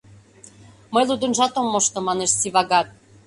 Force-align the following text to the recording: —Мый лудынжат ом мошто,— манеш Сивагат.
—Мый 0.93 1.03
лудынжат 1.09 1.53
ом 1.59 1.67
мошто,— 1.73 1.99
манеш 2.01 2.31
Сивагат. 2.39 2.87